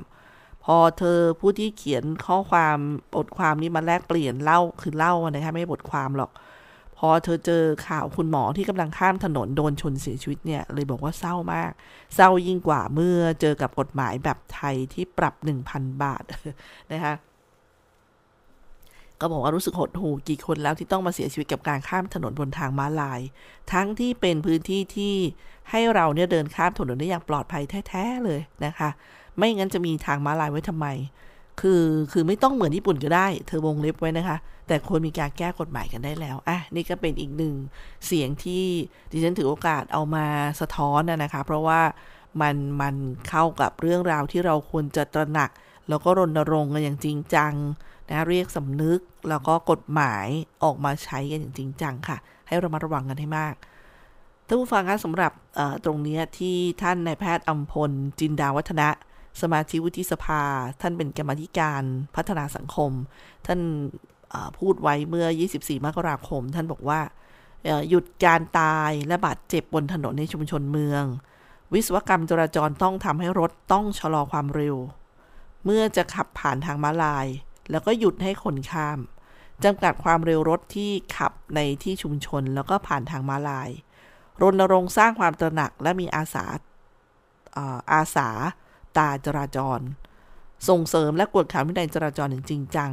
[0.65, 2.79] พอเธอผู้ที่เขียนข้อความ
[3.15, 6.31] บทความนี้มาแลกเปลี่ยนเล่าคือเล่านะคะไม่บทความหรอก
[6.99, 11.73] พอเธอเจอข่าวคุณหมอที่กำลังข้ามถนนโดนชนเสียชีวิตเนี่ย เลยบอกว่าเศร้ามาก
[12.15, 15.35] เศร้ายิ่งกว่าเมื่อเจอกับกฎหมายแบบไทยที่ปรับ
[15.69, 16.23] 1,000 บาท
[16.93, 17.15] นะคะ
[19.21, 23.21] ก็บอกว่ารู้สึกหดหู่กี่คนแล้วที่ต้องมาเสียชีวิตกับการข้ามถนนบนทางม้าลาย
[23.73, 25.15] ทั้งที่เป็นพื้นที่ที่
[25.71, 28.91] ให้เราเนี่ยเดินข้ามถนนได้อย่างปลอดภัยแท้ๆเลยนะคะ
[29.37, 30.87] ไม่งั้นจะมีทางม้าลายไว้ทำไม
[31.61, 37.55] คือคือไม่ต้องเหมือนญี่ปุ่นก็ได้ เธอวงเล็บไว้นะคะ แต่ควรมีการแก้กฎหมายกันได้แล้ว อะ นี่ก็เป็นอีกหนึ่ง
[38.07, 38.65] เสียงที่
[39.11, 40.27] ดิฉันถือโอกาสเอามา
[40.61, 41.81] สะท้อนนะคะ เพราะว่า
[42.41, 42.95] มันมัน
[43.29, 45.51] เข้ากับเรื่องราวที่เราควรจะตระหนัก
[45.89, 47.53] แล้วก็รณรงค์กันอย่างจริงจัง
[48.09, 50.27] นะเรียกสำนึกแล้วก็กฎหมาย
[50.65, 52.17] ออกมาใช้กันอย่างจริงจังค่ะ
[52.47, 53.55] ให้เรามาระวังกันให้มาก
[54.47, 55.33] ท่านผู้ฟังคะสำหรับ
[55.85, 58.89] ตรงนี้ที่ท่านนายแพทย์อัมพลจินดาวัฒนะ
[59.43, 60.43] สมาชิกวุฒิสภา
[60.81, 61.83] ท่านเป็นกรรมธิการ
[62.17, 62.93] พัฒนาสังคม
[63.47, 63.61] ท่าน
[64.59, 67.01] พูดไว้เมื่อ 24 มกราคม ท่านบอกว่า
[67.89, 71.05] หยุดการตายและบาดเจ็บบนถนนในชุมชนเมือง
[71.75, 74.77] วิศวกรรมจราจรต้องทำให้รถต้องชะลอความเร็ว
[75.65, 77.27] เมื่อจะขับผ่านทางม้าลาย
[77.71, 78.99] แล้วก็หยุดให้คนข้าม
[79.65, 83.71] จำกัดความเร็วรถที่ขับในที่ชุมชนแล้วก็ผ่านทางม้าลาย
[84.43, 86.47] รณรงค์สร้างความตระหนักและมีอาสา
[87.93, 88.29] อาสา
[88.99, 89.81] ตาจราจร
[90.69, 92.91] ส่งเสริมและกวดขันวินัยจราจรอย่างจริงจัง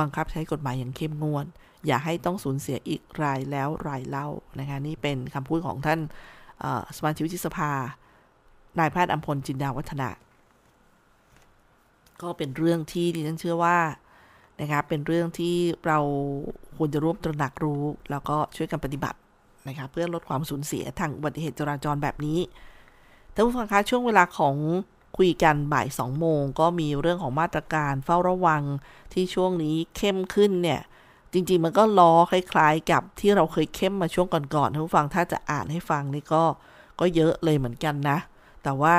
[0.00, 1.46] บังคับใช้กฎหมายอย่างเข้มงวด
[1.86, 6.00] อย่าให้ต้องสูญเสียอีกรายแล้วรายเล่านะคะนี่เป็นคำพูดของท่าน
[6.96, 7.72] สมาชิกวิสภา
[8.78, 10.10] นายแพทย์อัมพลจินดาวัฒนะ
[12.22, 13.78] ก็เป็นเรื่องที่ดิฉันเชื่อว่า
[14.60, 15.54] นะครับเป็นเรื่องที่
[15.86, 15.98] เรา
[16.76, 19.18] ควรจะร่วมตระหนักรู้ แล้วก็ช่วยกันปฏิบัติ
[19.68, 22.38] นะครับเพื่อลดความสูญเสียทางอุบัติเหตุจราจรแบบนี้
[23.32, 24.56] ท่านผู้ฟังคะช่วงเวลาของ
[25.16, 28.62] คุยกันบ่ายสองโมงก็มีเรื่องของมาตรการเฝ้าระวัง
[29.12, 30.80] ที่ช่วงนี้เข้มขึ้นเนี่ย
[31.32, 36.42] จริง ๆ มันก็ล้อคล้าย ๆ กับที่เราเคยเข้มมาช่วงก่อนๆท่านผู้ฟังถ้าจะอ่านให้ฟังนี่ก็
[37.00, 38.18] ก็เยอะเลยเหมือนกันนะ
[38.62, 38.98] แต่ว่า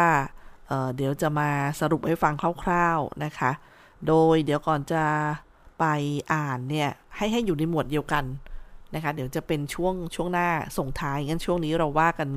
[0.68, 1.50] เเดี๋ยวจะมา
[1.80, 3.52] สรุปให้ฟังคร่าว ๆนะคะ
[4.08, 5.04] โดยเดี๋ยวก่อนจะ
[5.80, 5.86] ไป
[6.34, 8.26] อ่านเนี่ยให้ให้อยู่ในหมวดเดียวกัน
[8.96, 12.30] นะคะเดี๋ยวจะเป็นช่วงช่วงหน้าส่งท้ายงั้นช่วงนี้เราว่ากัน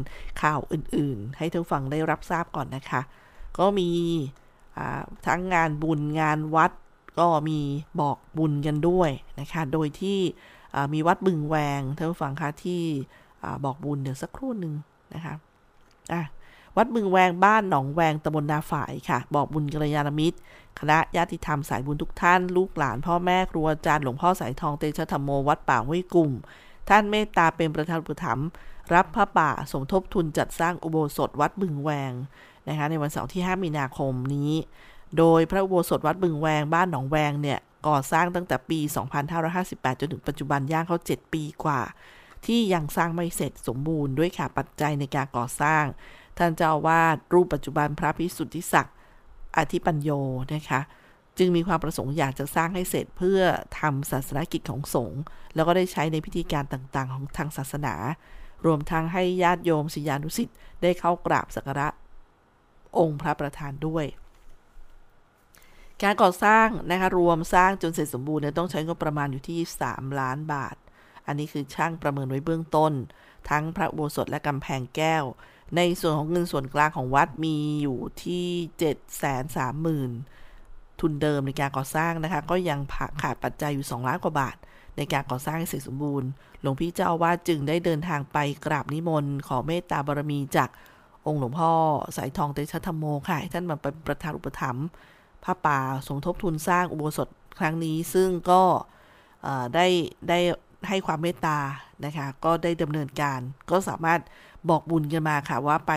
[0.42, 3.00] ข่าวอื่น ๆ ให้ท่านฟังได้รับทราบก่อนนะคะ
[3.58, 3.88] ก็มี
[5.26, 6.72] ทั้งงานบุญงานวัด
[7.18, 7.58] ก็มี
[8.00, 9.10] บอกบุญกันด้วย
[9.40, 10.18] นะคะ โดยที่
[10.92, 12.82] มีวัดบึงแวงท่านผู้ฟังคะที่
[13.64, 14.74] บอกบุญเดี๋ยวสักครู่หนึ่ง
[15.14, 16.22] นะคะะ
[16.76, 20.38] วัดบึงแวงบ้านหนองแวงตำบลนาฝายค่ะ บอกบุญกัลยาณมิตร
[20.78, 26.30] คณะญาติธรรมสายบุญทุกท่าน ลูกหลานพ่อแม่ครูอาจารย์หลวงพ่อสายทองเตชะธรรมโมวัดป่าห้วยกลุ่ม
[26.88, 28.48] ท่านเมตตาเป็นประธานอุปถัมภ์
[28.94, 32.12] รับพระป่าสมทบทุนจัดสร้างอุโบสถวัดบึงแวง
[32.68, 34.52] นะคะในวันเสาร์ที่ 5 มีนาคมนี้
[35.18, 38.78] โดยพระอุโบสถวัดบึงแวงบ้านหนองแวงเนี่ยก่อสร้างตั้งแต่ปี
[39.40, 41.80] 2558 จนถึงปัจจุบันย่างเขา 7 ปีกว่า
[42.46, 45.84] ที่ยังสร้างไม่เสร็จสมบูรณ์ด้วยค่ะปัจจัยในการก่อสร้าง
[46.38, 48.96] ท่านเจ้าวาดรูปปัจจุบันพระพิสุทธิศักดิ์
[49.56, 50.10] อธิปัญโย
[50.54, 50.80] นะคะ
[51.38, 53.40] จึงมีความประสงค์อยากจะสร้างให้เสร็จเพื่อ
[53.80, 55.20] ทำศาสนกิจของสงฆ์
[55.54, 57.94] แล้วก็ได้ใช้ในพิธีการต่างๆ ของทางศาสนา
[58.66, 61.88] รวมทั้งให้ญาติโยมศิยานุสิทธิ์ได้เข้ากราบสักการะ
[62.98, 64.04] องค์พระประธานด้วย
[66.02, 70.76] การก่อสร้างนะคะรวมสร้างจนเสร็จสมบูรณ์เนี่ยต้องใช้งบประมาณอยู่ที่ 3 ล้านบาท
[71.26, 72.92] อันนี้คือช่างประเมินไว้เบื้องต้น
[73.50, 75.24] ทั้งพระโบสถและกำแพงแก้ว
[75.76, 78.46] ในส่วนของเงินส่วนกลางของวัดมีอยู่ที่
[78.78, 82.78] 7 3 0 0 0 0 ทุนเดิมในการก่อสร้างนะคะ ก็ยัง
[83.22, 84.56] ขาดปัจจัยอยู่ 2 ล้านกว่าบาท
[84.96, 86.28] ในการก่อสร้างให้เสร็จสมบูรณ์
[86.60, 90.68] หลวงพี่เจ้าอาวาสจึงได้เดินทางไปกราบนิมนต์ขอเมตตาบารมีจาก
[91.26, 91.72] องค์หลวงพ่อ
[92.16, 94.86] สายทองเตชะธรรมโมค่ะ ท่านมาเป็นประธานอุปถัมภ์
[95.44, 97.28] พระป่าสมทบทุนสร้างอุโบสถ
[97.58, 98.62] ครั้งนี้ ซึ่งก็
[99.74, 99.86] ได้
[100.28, 100.38] ได้
[100.88, 101.58] ให้ความเมตตา
[102.04, 104.20] นะคะ ก็ได้ดำเนินการก็สามารถ
[104.68, 105.92] บอกบุญกันมาค่ะว่าไป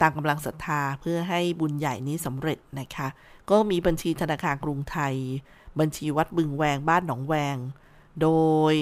[0.00, 3.08] ตามกำลังศรัทธาเพื่อให้บุญใหญ่นี้สำเร็จนะคะ
[3.50, 5.14] ก็มีบัญชีธนาคารกรุงไทย
[5.80, 7.56] บัญชีวัดบึงแวงบ้านหนองแวง
[8.22, 8.28] โด
[8.72, 8.74] ย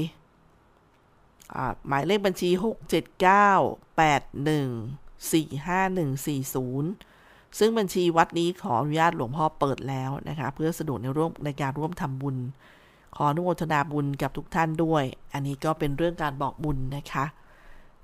[1.86, 2.50] หมายเลขบัญชี
[5.26, 12.36] 45140 ซึ่งบัญชีวัดนี้ขออนุญาตหลวงพ่อเปิดแล้วนะคะ เพื่อสะดวกในร่วมในการร่วมทำบุญ
[13.16, 17.24] ขออนุโมทนาบุญกับทุกท่านด้วย อันนี้ก็เป็นเรื่องการบอกบุญนะคะ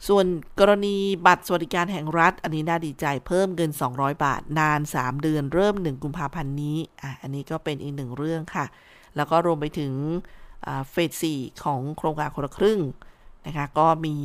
[0.08, 0.26] ส่วน
[0.60, 0.96] กรณี
[1.26, 8.64] บัตรสวัสดิการแห่งรัฐ อันนี้น่าดีใจเพิ่มเงิน 200 บาท นาน 3 เดือนเริ่ม 1 กุมภาพันธ์นี้อะอันนี้ก็เป็นอีกหนึ่งเรื่องค่ะ
[9.16, 9.92] แล้วก็รวมไปถึง
[10.90, 12.80] เฟส4ของโครงการคนละครึ่ง
[13.46, 14.16] นะคะก็มี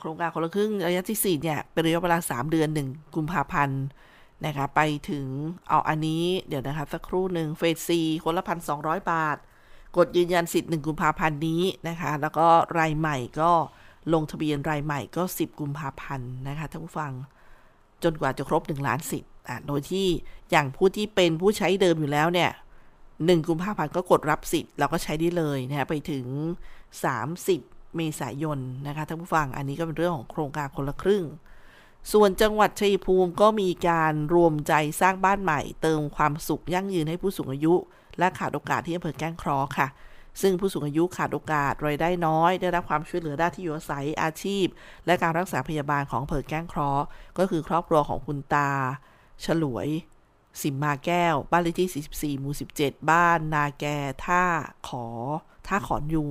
[0.00, 3.82] โครงการคนละครึ่งระยะที่ 4 เนี่ย เป็นระยะเวลา 3 เดือน 1 กุมภาพันธ์
[4.46, 5.26] นะคะไปถึง
[5.68, 8.78] เอาอันนี้เดี๋ยวนะคะสักครู่หนึ่งเฟส4คนละพันสอง
[9.10, 9.36] บาท
[9.96, 12.46] กดยืนยันสิทธิ์1กุมภาพันธ์นี้นะคะ แล้วก็
[12.78, 13.50] รายใหม่ก็
[14.14, 17.12] ลงทะเบียนรายใหม่ก็ 10 กุมภาพันธ์นะคะท่านผู้ฟัง
[18.02, 20.06] จนกว่าจะครบ 1 ล้านสิทธิ์อะโดยที่
[20.50, 22.50] อย่างผู้ที่เป็นผู้ใช้เดิมอยู่แล้วเนี่ย
[22.98, 26.26] 1กุมภาพันธ์ก็กดรับสิทธิ์เราก็ใช้ได้เลยนะฮะไปถึง
[27.04, 31.24] 30 เมษายนนะคะท่านผู้ฟังอันนี้ก็เป็นเรื่องของโครงการคนละครึ่ง
[32.12, 37.74] ส่วนจังหวัดชัยภูมิก็มีการรวมใจสร้างบ้านใหม่ เติมความสุขยั่งยืนให้ผู้สูงอายุ
[38.18, 39.88] และขาดโอกาสที่อำเภอแก้งคราะห์ค่ะ
[40.40, 44.66] ซึ่งผู้สูงอายุขาดโอกาสรายได้น้อย ได้รับความช่วยเหลือด้านที่อยู่อาศัยอาชีพ
[45.06, 47.04] และการรักษาพยาบาลของอำเภอแก้งคราะห์
[47.38, 48.70] ก็คือครอบครัวของคุณตา
[49.44, 49.88] ฉลวย
[50.62, 53.84] สิมมาแก้ว บ้านเลขที่ 44 หมู่ 17 บ้านนาแก
[54.24, 54.44] ท่า
[54.88, 55.06] ขอ
[55.66, 56.30] ท่าขอนยุง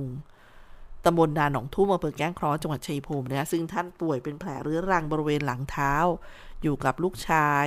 [1.08, 5.94] ตำบลนาหนองทุ่มอำเภอแก้งครอจังหวัดชัยภูมินะซึ่งท่านป่วยเป็นแผลเรื้อรังบริเวณหลังเท้า
[6.62, 7.66] อยู่กับลูกชาย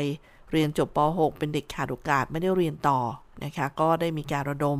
[0.52, 3.00] เรียนจบป .6 เป็นเด็กขาดโอกาสไม่ได้เรียนต่อ
[3.44, 4.80] นะคะก็ได้มีการระดม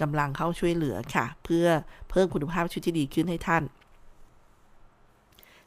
[0.00, 1.66] กำลังเข้าช่วยเหลือค่ะ เพื่อ
[2.10, 3.62] เพิ่มคุณภาพชีวิตที่ดีขึ้นให้ท่าน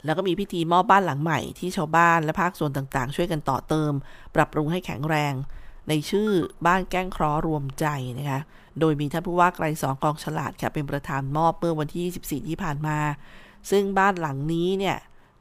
[0.06, 3.94] แล้วก็มีพิธีมอบบ้านหลังใหม่ที่ชาวบ้านและภาคส่วนต่างๆ ช่วยกันต่อเติม
[4.36, 5.34] ปรับปรุงให้แข็งแรง
[5.90, 6.30] ในชื่อ
[6.68, 7.86] บ้านแก้งคราะห์รวมใจ
[8.20, 8.40] นะคะ
[8.80, 12.98] โดยมีท่านผู้ว่าไกรสองกองฉลาดค่ะเป็นประธานมอบเมื่อวันที่ 24 ที่ผ่านมา
[13.72, 14.98] ซึ่งบ้านหลังนี้เนี่ย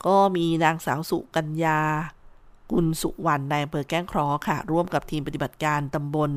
[0.07, 1.81] ก็มีนางสาวสุกัญญา
[2.73, 6.31] กุลสุวรรณในอำเภอแก้งคราะห์ค่ะ ร่วมกับทีมปฏิบัติการตำบล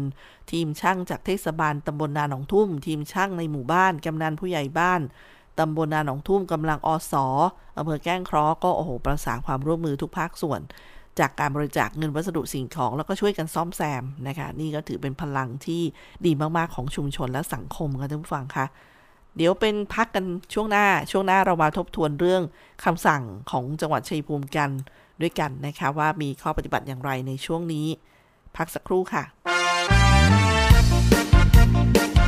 [0.51, 5.01] ทีมช่างจากเทศบาลตำบลนาหนองทุ่ม ทีมช่างในหมู่บ้านกำนันผู้ใหญ่บ้าน
[5.59, 7.25] ตำบลนาหนองทุ่มกำลังอสอ
[7.77, 10.61] อำเภอแก้งคราะห์ก็โอ้โหประสานความร่วมมือทุกภาคส่วน
[11.19, 15.82] จากการบริจาคเงินวัสดุสิ่งของ แล้วก็ช่วยกันซ่อมแซมนะคะ นี่ก็ถือเป็นพลังที่
[16.26, 18.65] ดีมากๆของชุมชนและสังคมค่ะท่านผู้ฟังคะ
[19.38, 22.43] เดี๋ยวเป็นพักกันช่วงหน้าช่วงหน้าเรามาทบทวนเรื่อง
[22.86, 23.21] คำสั่ง
[23.52, 24.69] ของจังหวัดชัยภูมิกัน
[25.21, 27.88] ด้วยกันนะคะ ว่ามีข้อปฏิบัติอย่างไรในช่วงนี้
[28.58, 29.24] พักสักครู่ค่ะ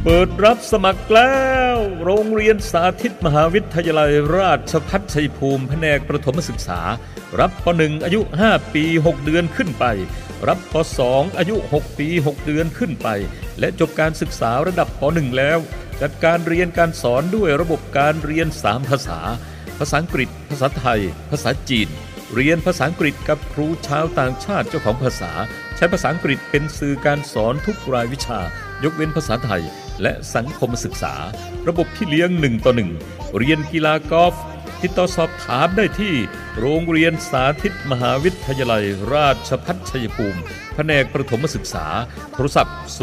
[0.04, 1.34] เปิดรับสมัครแล้
[1.74, 6.80] ว โรงเรียนสาธิตมหาวิทยาลัยราชพัฒชัยภูมิแผนกประถมศึกษา
[7.40, 9.86] รับป .1 อายุ 5 ปี 6 เดือนขึ้นไป
[10.48, 13.08] รับป .2 อายุ 6 ปี 6 เดือนขึ้นไป
[13.60, 15.60] และจบการศึกษาระดับป .1 แล้ว
[16.02, 19.20] จัดการเรียนการสอนด้วยระบบการเรียน 3 ภาษา
[19.80, 21.90] ภาษาอังกฤษ ภาษาไทย ภาษาจีน
[22.36, 25.32] เรียนภาษาอังกฤษกับครูชาวต่างชาติเจ้าของภาษา
[25.76, 28.40] ใช้ภาษาอังกฤษเป็นสื่อการสอนทุกรายวิชา
[28.84, 29.64] ยกเว้นภาษาไทย
[30.02, 31.14] และสังคมศึกษา
[31.68, 32.92] ระบบพี่เลี้ยงหนึ่งต่อหนึ่ง
[33.38, 34.36] เรียนกีฬากอล์ฟ
[34.84, 36.14] ติดต่อสอบถามได้ที่
[36.60, 40.40] โรงเรียนสาธิตมหาวิทยาลัยราชพัฒชัยภูมิ
[40.76, 41.88] แผนกประถมศึกษา
[42.34, 42.96] โทรศัพท์ 093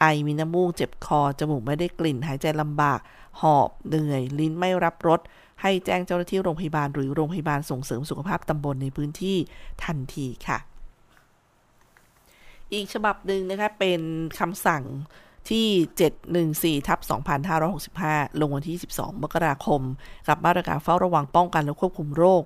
[0.00, 2.98] ไอมีน้ำมูก เจ็บคอ จมูกไม่ได้กลิ่น หายใจลำบาก
[3.40, 5.20] หอบ เหนื่อย ลิ้นไม่รับรส
[5.62, 9.36] ให้แจ้งเจ้าหน้าที่โรงพยาบาลหรือโรงพยาบาลส่งเสริมสุขภาพตำบลในพื้นที่
[9.84, 10.58] ทันทีค่ะ
[12.72, 14.00] อีกฉบับหนึ่งนะคะ เป็น
[14.38, 14.84] คำสั่ง
[15.50, 16.98] ที่ 714ทับ
[17.70, 19.80] 2565 ลงวันที่ 12 มกราคม
[20.28, 22.42] กับมาตรการเฝ้าระวังป้องกันและควบคุมโรค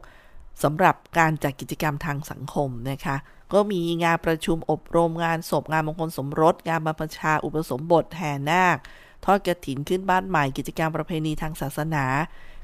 [0.62, 3.16] สำหรับการจัดกิจกรรมทางสังคมนะคะ
[3.52, 8.76] ก็มีงานประชุมอบรมงานศพงานมงคลสมรส งานบรรพชาอุปสมบทแห่นาค
[9.24, 12.04] ทอดกระถินขึ้นบ้านใหม่กิจกรรมประเพณีทางศาสนา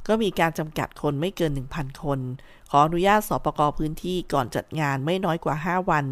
[0.08, 2.18] ก็มีการจำกัดคนไม่เกิน 1,000 คน
[2.70, 6.06] ขออนุญาตสปกพื้นที่ก่อนจัดงานไม่น้อยกว่า 5 วัน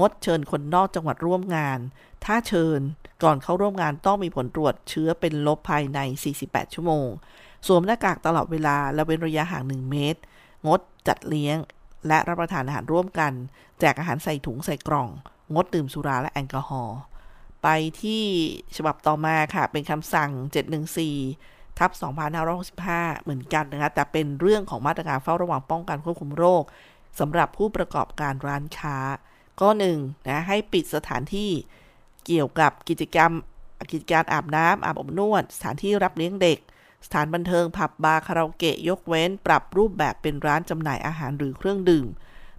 [0.00, 1.78] งดเชิญคนนอกจังหวัดร่วมงาน
[2.24, 2.80] ถ้าเชิญ
[3.22, 5.98] ก่อนเข้าร่วมงานต้องมีผลตรวจเชื้อเป็นลบภายใน
[6.38, 7.08] 48 ชั่วโมง
[7.66, 10.20] สวมหน้ากากตลอดเวลา และเว้นระยะห่าง 1 เมตร
[10.66, 11.56] งดจัดเลี้ยง
[12.08, 13.32] และรับประทานอาหารร่วมกัน
[13.80, 15.08] แจกอาหารใส่ถุงใส่กล่อง
[15.54, 16.98] งดดื่มสุราและแอลกอฮอล์
[17.62, 17.68] ไป
[18.02, 18.24] ที่
[18.76, 20.30] ฉบับต่อมาค่ะ เป็นคำสั่ง
[21.04, 21.90] 714 ทับ
[22.56, 26.62] 2565 เหมือนกันนะคะ แต่เป็นเรื่องของมาตรการเฝ้าระวังป้องกันควบคุมโรค
[27.20, 28.96] สำหรับผู้ประกอบการร้านค้า
[29.60, 31.50] ก็หนึ่งนะให้ปิดสถานที่
[32.26, 33.30] เกี่ยวกับกิจกรรม
[33.92, 36.58] กิจการอาบน้ำอาบอบนวด สถานที่รับเลี้ยงเด็ก
[37.06, 42.06] สถานบันเทิงผับบาร์คาราโอเกะยกเว้น ปรับรูปแบบเป็นร้านจำหน่ายอาหารหรือเครื่องดื่ม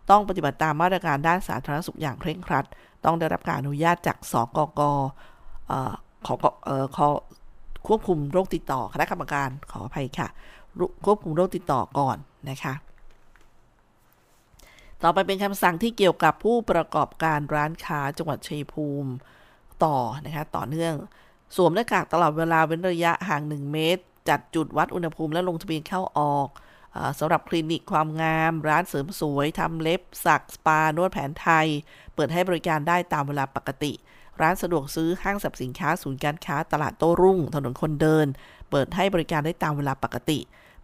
[0.09, 2.65] ต้องปฏิบัติตามมาตรการด้านสาธารณสุขอย่างเคร่งครัด
[3.05, 4.81] ต้องได้รับการอนุญาตจากสกก
[5.67, 5.93] เอ่อ
[6.25, 6.33] ขอ
[6.65, 7.07] เอ่อขอ
[7.87, 10.27] ควบคุมโรคติดต่อคณะกรรมการขออภัยค่ะ
[11.05, 12.17] ควบคุมโรคติดต่อก่อน
[12.49, 12.73] นะคะ
[15.03, 19.11] ต่อไปเป็นคำสั่งที่เกี่ยวกับผู้ประกอบการร้านค้าจังหวัดชัยภูมิ
[19.83, 20.93] ต่อนะคะต่อเนื่อง
[21.55, 26.47] สวมหน้ากากตลอดเวลาเว้นระยะห่าง 1 เมตร จัดจุดวัดอุณหภูมิและลงทะเบียนเข้าออก
[26.95, 31.67] อสำหรับคลินิกความงาม ร้านเสริมสวยทำเล็บ สัก สปา นวดแผนไทย
[32.15, 33.91] เปิดให้บริการได้ตามเวลาปกติ
[34.41, 38.27] ร้านสะดวกซื้อห้างสรรพสินค้าศูนย์การค้าตลาดโต้รุ่ง ถนนคนเดิน
[38.71, 40.39] เปิดให้บริการได้ตามเวลาปกติ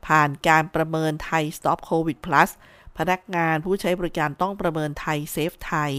[0.08, 2.50] ผ่านการประเมินไทย Stop COVID Plus
[2.98, 5.94] พนักงานผู้ใช้บริการต้องประเมินไทยเซฟไทย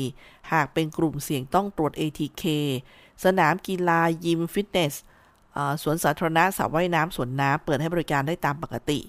[0.52, 2.44] หากเป็นกลุ่มเสี่ยงต้องตรวจ ATK
[3.24, 4.94] สนามกีฬายิมฟิตเนส
[5.82, 9.00] สวนสาธารณะสระว่ายน้ำสวนน้ำเปิดให้บริการได้ตามปกติ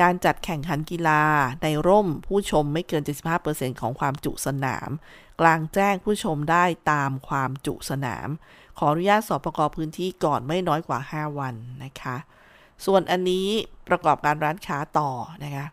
[0.00, 1.22] การจัดแข่งขันกีฬา
[1.62, 3.02] ในร่มผู้ชมไม่เกิน
[3.42, 4.90] 75%ของความจุสนาม
[5.40, 8.28] กลางแจ้งผู้ชมได้ตามความจุสนาม
[8.78, 11.54] ขออนุญาตสอบประกอบพื้นที่ก่อนไม่น้อยกว่า 5 วัน
[11.84, 12.16] นะคะ
[12.84, 13.48] ส่วนอันนี้
[13.88, 15.10] ประกอบการร้านค้าต่อ
[15.44, 15.66] นะคะ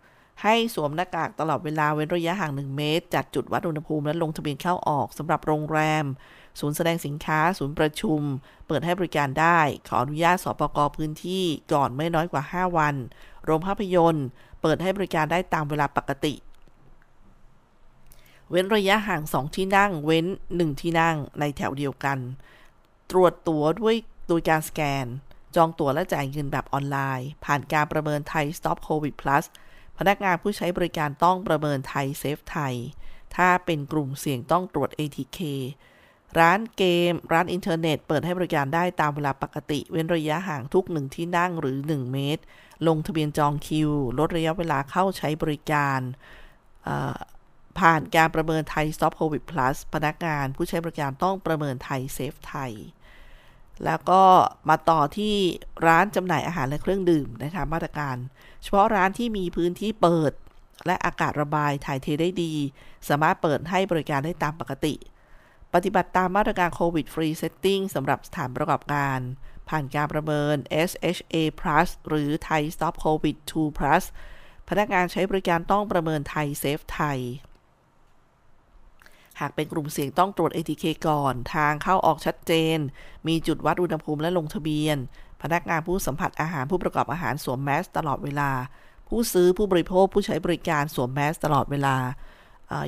[0.44, 6.06] ให้สวมหน้ากากตลอดเวลาเว้นระยะห่าง 1 เมตร จัดจุดวัดอุณหภูมิและลงทะเบียนเข้าออกสำหรับโรงแรม
[6.60, 8.22] ศูนย์แสดงสินค้า ศูนย์ประชุม
[8.68, 12.96] เปิดให้บริการได้ ขออนุญาตสปกพื้นที่ก่อนไม่น้อยกว่า 5 วัน
[13.44, 14.28] โรงภาพยนตร์
[14.62, 16.34] เปิดให้บริการได้ตามเวลาปกติ
[18.50, 22.18] เว้นระยะห่าง 2 ที่นั่ง เว้น 1 ที่นั่งในแถวเดียวกัน
[23.12, 23.96] ตรวจตั๋วด้วย
[24.28, 25.06] โดยการสแกน
[25.56, 29.46] จองตั๋วและจ่ายเงินแบบออนไลน์ ผ่านการประเมินไทย Stop COVID Plus
[29.98, 32.76] พนักงานผู้ใช้บริการต้องประเมินไทยเซฟไทย
[33.36, 35.40] ถ้าเป็นกลุ่มเสี่ยงต้องตรวจ ATK
[36.40, 42.44] ร้านเกม ร้านอินเทอร์เน็ต เปิดให้บริการได้ตามเวลาปกติ เว้นระยะห่างทุกหนึ่งที่นั่งหรือ 1 เมตร
[42.88, 46.00] ลงทะเบียนจองคิว ลดระยะเวลาเข้าใช้บริการ
[47.80, 52.74] ผ่านการประเมินไทย Stop COVID Plus พนักงานผู้ใช้บริการต้องประเมินไทยเซฟไทย
[53.86, 54.24] แล้วก็
[54.70, 55.36] มาต่อที่
[55.88, 58.16] ร้านจำหน่ายอาหารและเครื่องดื่มนะคะมาตรการ
[58.62, 60.32] เฉพาะร้านที่มีพื้นที่เปิด
[60.86, 62.54] และอากาศระบายถ่ายเทได้ดี
[63.08, 64.94] สามารถเปิดให้บริการได้ตามปกติ
[65.74, 69.20] ปฏิบัติตามมาตรการ COVID Free Setting สำหรับสถานประกอบการ
[69.70, 70.56] ผ่านการประเมิน
[70.90, 74.04] SHA Plus หรือ Thai Stop COVID 2 Plus
[74.70, 77.20] พนักงานใช้บริการต้องประเมินไทยเซฟไทย
[79.40, 82.78] หากเป็นกลุ่มเสี่ยงต้องตรวจ ATK ก่อน ทางเข้าออกชัดเจน
[83.28, 84.98] มีจุดวัดอุณหภูมิและลงทะเบียน
[85.42, 88.52] พนักงานผู้สัมผัสอาหารผู้ประกอบอาหารสวมแมสตลอดเวลา
[89.08, 91.96] ผู้ซื้อผู้บริโภคผู้ใช้บริการสวมแมสตลอดเวลา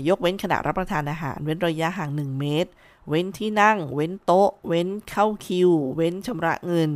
[0.08, 2.72] ยกเว้นขณะรับประทานอาหาร เว้นระยะห่าง 1 เมตร
[3.10, 6.92] เว้นที่นั่ง เว้นโต๊ะ เว้นเข้าคิว เว้นชำระเงิน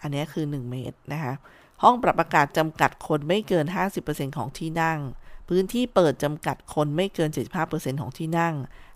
[0.00, 1.32] อันนี้คือ 1 เมตรนะคะ
[1.82, 3.66] ห้องปรับอากาศจำกัดคนไม่เกิน
[4.02, 4.98] 50%ของที่นั่ง
[5.48, 7.30] พื้นที่เปิดจำกัดคนไม่เกิน
[7.64, 8.54] 75%ของที่นั่ง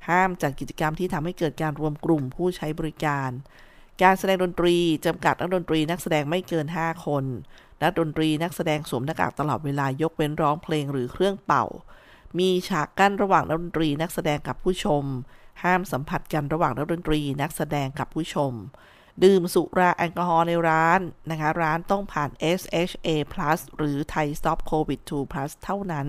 [0.08, 3.30] ห้ามจัดกิจกรรมที่ทำให้เกิดการรวมกลุ่มผู้ใช้บริการ
[4.02, 4.76] การแสดงดนตรี
[5.06, 7.24] จำกัดนักดนตรีนักแสดงไม่เกิน 5 คน
[7.82, 11.64] นักดนตรีนักแสดงสวมหน้ากากตลอดเวลายกเว้นร้องเพลงหรือเครื่องเป่า
[12.38, 15.04] มีฉากกั้นระหว่างนักดนตรีนักแสดงกับผู้ชม
[15.62, 18.52] ห้ามสัมผัสกันระหว่างนักดนตรีนักแสดงกับผู้ชม
[19.24, 21.00] ดื่มสุราแอลกอฮอล์ในร้าน
[21.30, 26.06] นะคะ ร้านต้องผ่าน SHA Plus หรือ Thai Stop COVID 2 Plus เท่านั้น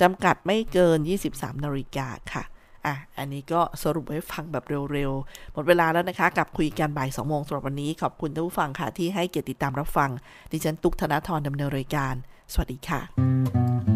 [0.00, 0.98] จำกัดไม่เกิน
[1.30, 2.44] 23 นาฬิกาค่ะ
[2.86, 10.10] อะ อันนี้ก็สรุปให้ฟังแบบเร็วๆ หมดเวลาแล้วนะคะ กับคุยกันบ่าย2โมงสำหรับวันนี้ ขอบคุณท่านผู้ฟังค่ะ ที่ให้เกียรติติดตามรับฟัง
[10.52, 12.14] ดิฉัน ตุกธนาธรดำเนินรายการ
[12.52, 13.95] สวัสดีค่ะ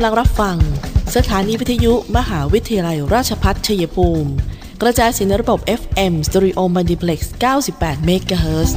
[0.00, 0.56] ำลังรับฟัง
[1.16, 4.30] สถานีวิทยุมหาวิทยาลัยราชพัฒชัยภูมิ
[4.82, 7.20] กระจายสินระบบ FM Stereo Multiplex
[7.64, 8.70] 98 MHz